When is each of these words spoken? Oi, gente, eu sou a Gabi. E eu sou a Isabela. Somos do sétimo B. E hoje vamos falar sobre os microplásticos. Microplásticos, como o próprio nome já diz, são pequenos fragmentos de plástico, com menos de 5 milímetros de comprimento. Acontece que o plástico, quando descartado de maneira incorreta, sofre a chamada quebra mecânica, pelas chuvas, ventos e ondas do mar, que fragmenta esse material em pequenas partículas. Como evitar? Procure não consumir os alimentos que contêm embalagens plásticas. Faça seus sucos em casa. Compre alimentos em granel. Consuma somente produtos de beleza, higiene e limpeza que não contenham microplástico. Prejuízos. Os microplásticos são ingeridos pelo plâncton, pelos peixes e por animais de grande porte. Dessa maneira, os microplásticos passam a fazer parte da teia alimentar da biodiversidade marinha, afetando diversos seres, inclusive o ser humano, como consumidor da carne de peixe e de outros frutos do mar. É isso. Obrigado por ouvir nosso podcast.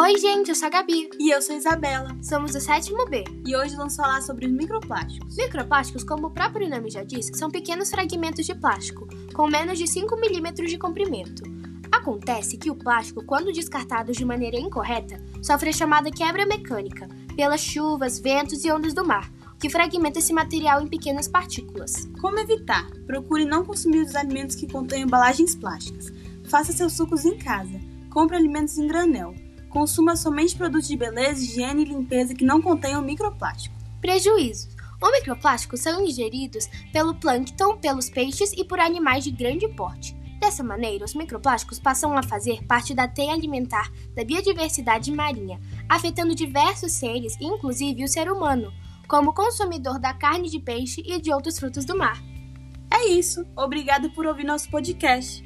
Oi, 0.00 0.16
gente, 0.16 0.48
eu 0.48 0.54
sou 0.54 0.66
a 0.66 0.70
Gabi. 0.70 1.10
E 1.18 1.34
eu 1.34 1.42
sou 1.42 1.56
a 1.56 1.58
Isabela. 1.58 2.16
Somos 2.22 2.52
do 2.52 2.60
sétimo 2.60 3.04
B. 3.06 3.24
E 3.44 3.56
hoje 3.56 3.74
vamos 3.74 3.96
falar 3.96 4.22
sobre 4.22 4.46
os 4.46 4.52
microplásticos. 4.52 5.36
Microplásticos, 5.36 6.04
como 6.04 6.28
o 6.28 6.30
próprio 6.30 6.70
nome 6.70 6.88
já 6.88 7.02
diz, 7.02 7.32
são 7.34 7.50
pequenos 7.50 7.90
fragmentos 7.90 8.46
de 8.46 8.54
plástico, 8.54 9.08
com 9.34 9.48
menos 9.48 9.76
de 9.76 9.88
5 9.88 10.14
milímetros 10.20 10.70
de 10.70 10.78
comprimento. 10.78 11.42
Acontece 11.90 12.56
que 12.56 12.70
o 12.70 12.76
plástico, 12.76 13.24
quando 13.24 13.52
descartado 13.52 14.12
de 14.12 14.24
maneira 14.24 14.56
incorreta, 14.56 15.20
sofre 15.42 15.70
a 15.70 15.72
chamada 15.72 16.12
quebra 16.12 16.46
mecânica, 16.46 17.08
pelas 17.34 17.60
chuvas, 17.60 18.20
ventos 18.20 18.64
e 18.64 18.70
ondas 18.70 18.94
do 18.94 19.04
mar, 19.04 19.28
que 19.58 19.68
fragmenta 19.68 20.20
esse 20.20 20.32
material 20.32 20.80
em 20.80 20.86
pequenas 20.86 21.26
partículas. 21.26 22.08
Como 22.20 22.38
evitar? 22.38 22.88
Procure 23.04 23.44
não 23.44 23.64
consumir 23.64 24.02
os 24.02 24.14
alimentos 24.14 24.54
que 24.54 24.70
contêm 24.70 25.02
embalagens 25.02 25.56
plásticas. 25.56 26.06
Faça 26.44 26.72
seus 26.72 26.92
sucos 26.92 27.24
em 27.24 27.36
casa. 27.36 27.80
Compre 28.10 28.36
alimentos 28.36 28.78
em 28.78 28.86
granel. 28.86 29.34
Consuma 29.68 30.16
somente 30.16 30.56
produtos 30.56 30.88
de 30.88 30.96
beleza, 30.96 31.42
higiene 31.42 31.82
e 31.82 31.86
limpeza 31.86 32.34
que 32.34 32.44
não 32.44 32.60
contenham 32.60 33.02
microplástico. 33.02 33.74
Prejuízos. 34.00 34.76
Os 35.00 35.12
microplásticos 35.12 35.80
são 35.80 36.04
ingeridos 36.04 36.68
pelo 36.92 37.14
plâncton, 37.14 37.76
pelos 37.76 38.10
peixes 38.10 38.52
e 38.52 38.64
por 38.64 38.80
animais 38.80 39.22
de 39.22 39.30
grande 39.30 39.68
porte. 39.68 40.16
Dessa 40.40 40.62
maneira, 40.62 41.04
os 41.04 41.14
microplásticos 41.14 41.78
passam 41.78 42.16
a 42.16 42.22
fazer 42.22 42.64
parte 42.64 42.94
da 42.94 43.08
teia 43.08 43.32
alimentar 43.32 43.90
da 44.14 44.24
biodiversidade 44.24 45.12
marinha, 45.12 45.60
afetando 45.88 46.34
diversos 46.34 46.92
seres, 46.92 47.36
inclusive 47.40 48.04
o 48.04 48.08
ser 48.08 48.30
humano, 48.30 48.72
como 49.08 49.32
consumidor 49.32 49.98
da 49.98 50.14
carne 50.14 50.48
de 50.48 50.60
peixe 50.60 51.02
e 51.04 51.20
de 51.20 51.32
outros 51.32 51.58
frutos 51.58 51.84
do 51.84 51.96
mar. 51.96 52.22
É 52.90 53.06
isso. 53.08 53.44
Obrigado 53.56 54.10
por 54.10 54.26
ouvir 54.26 54.44
nosso 54.44 54.70
podcast. 54.70 55.44